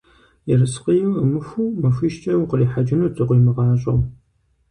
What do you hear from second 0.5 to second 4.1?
Ерыскъыи Ӏумыхуэу, махуищкӏэ укърихьэкӀынут зыкъыуимыгъащӀэу.